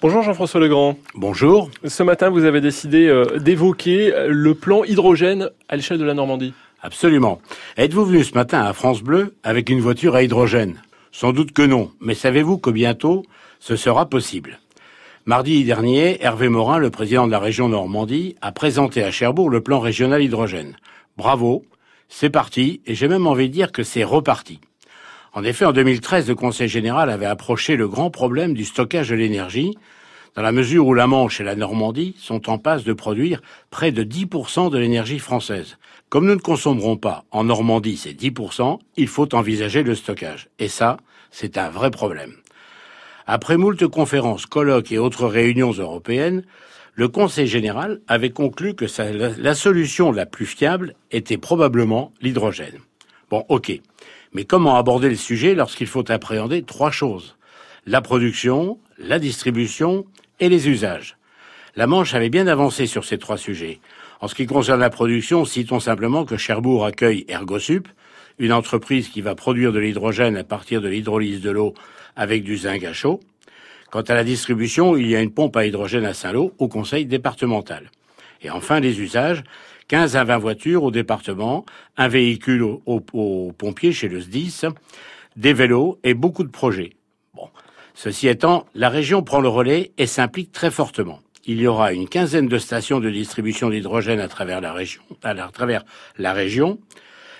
[0.00, 0.96] Bonjour Jean-François Legrand.
[1.16, 1.72] Bonjour.
[1.84, 6.54] Ce matin, vous avez décidé euh, d'évoquer le plan hydrogène à l'échelle de la Normandie.
[6.82, 7.40] Absolument.
[7.76, 10.80] Êtes-vous venu ce matin à France Bleu avec une voiture à hydrogène?
[11.10, 13.24] Sans doute que non, mais savez-vous que bientôt,
[13.58, 14.60] ce sera possible
[15.26, 19.62] Mardi dernier, Hervé Morin, le président de la région Normandie, a présenté à Cherbourg le
[19.62, 20.76] plan régional hydrogène.
[21.16, 21.64] Bravo,
[22.08, 24.60] c'est parti, et j'ai même envie de dire que c'est reparti.
[25.32, 29.14] En effet, en 2013, le Conseil général avait approché le grand problème du stockage de
[29.14, 29.76] l'énergie,
[30.34, 33.90] dans la mesure où la Manche et la Normandie sont en passe de produire près
[33.92, 35.78] de 10% de l'énergie française.
[36.08, 40.48] Comme nous ne consommerons pas en Normandie ces 10%, il faut envisager le stockage.
[40.58, 40.96] Et ça,
[41.30, 42.34] c'est un vrai problème.
[43.26, 46.44] Après moult conférences, colloques et autres réunions européennes,
[46.94, 48.86] le Conseil général avait conclu que
[49.38, 52.80] la solution la plus fiable était probablement l'hydrogène.
[53.30, 53.80] Bon, ok.
[54.32, 57.36] Mais comment aborder le sujet lorsqu'il faut appréhender trois choses?
[57.86, 60.04] La production, la distribution
[60.40, 61.16] et les usages.
[61.76, 63.80] La Manche avait bien avancé sur ces trois sujets.
[64.20, 67.88] En ce qui concerne la production, citons simplement que Cherbourg accueille Ergosup,
[68.38, 71.74] une entreprise qui va produire de l'hydrogène à partir de l'hydrolyse de l'eau
[72.16, 73.20] avec du zinc à chaud.
[73.90, 77.06] Quant à la distribution, il y a une pompe à hydrogène à Saint-Lô au conseil
[77.06, 77.90] départemental.
[78.42, 79.42] Et enfin, les usages,
[79.88, 81.64] 15 à 20 voitures au département,
[81.96, 84.62] un véhicule aux pompiers chez le SDIS,
[85.36, 86.94] des vélos et beaucoup de projets.
[87.34, 87.48] Bon.
[87.94, 91.20] Ceci étant, la région prend le relais et s'implique très fortement.
[91.46, 95.34] Il y aura une quinzaine de stations de distribution d'hydrogène à travers la région, à
[95.34, 95.84] travers
[96.18, 96.78] la région.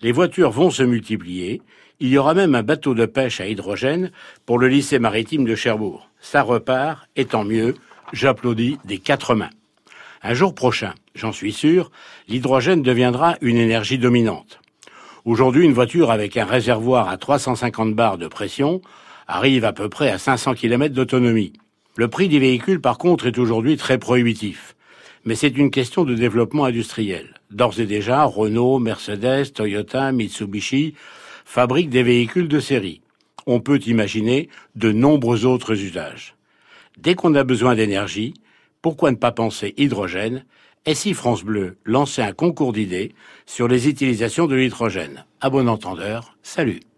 [0.00, 1.62] Les voitures vont se multiplier.
[2.00, 4.10] Il y aura même un bateau de pêche à hydrogène
[4.44, 6.10] pour le lycée maritime de Cherbourg.
[6.18, 7.76] Ça repart, et tant mieux.
[8.12, 9.50] J'applaudis des quatre mains.
[10.24, 11.90] Un jour prochain, j'en suis sûr,
[12.28, 14.60] l'hydrogène deviendra une énergie dominante.
[15.24, 18.82] Aujourd'hui, une voiture avec un réservoir à 350 bars de pression
[19.26, 21.54] arrive à peu près à 500 km d'autonomie.
[21.96, 24.76] Le prix des véhicules, par contre, est aujourd'hui très prohibitif.
[25.24, 27.34] Mais c'est une question de développement industriel.
[27.50, 30.94] D'ores et déjà, Renault, Mercedes, Toyota, Mitsubishi
[31.44, 33.00] fabriquent des véhicules de série.
[33.46, 36.36] On peut imaginer de nombreux autres usages.
[36.96, 38.34] Dès qu'on a besoin d'énergie,
[38.82, 40.44] pourquoi ne pas penser hydrogène
[40.84, 43.14] Et si France Bleu lançait un concours d'idées
[43.46, 45.24] sur les utilisations de l'hydrogène?
[45.40, 46.82] À bon entendeur, salut